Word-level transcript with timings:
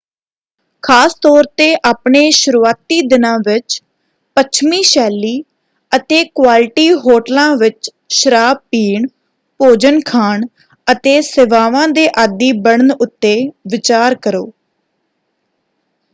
ਖ਼ਾਸ 0.83 1.13
ਤੌਰ 1.21 1.43
'ਤੇ 1.49 1.65
ਆਪਣੇ 1.85 2.29
ਸ਼ੁਰੂਆਤੀ 2.35 2.99
ਦਿਨਾਂ 3.07 3.37
ਵਿੱਚ 3.39 3.79
ਪੱਛਮੀ-ਸ਼ੈਲੀ 4.37 5.33
ਅਤੇ 5.91 6.21
-ਕੁਆਲਿਟੀ 6.23 6.89
ਹੋਟਲਾਂ 7.03 7.45
ਵਿੱਚ 7.57 7.89
ਸ਼ਰਾਬ 8.11 8.57
ਪੀਣ 8.71 9.05
ਭੋਜਨ 9.59 9.99
ਖਾਣ 10.05 10.45
ਅਤੇ 10.87 11.21
ਸੇਵਾਵਾਂ 11.23 11.87
ਦੇ 11.89 12.07
ਆਦੀ 12.19 12.51
ਬਣਨ 12.61 12.91
ਉੱਤੇ 12.93 13.35
ਵਿਚਾਰ 13.71 14.15
ਕਰੋ। 14.21 14.43